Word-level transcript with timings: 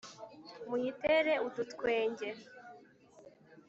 muyitere 0.69 1.33
udutwenge 1.47 2.29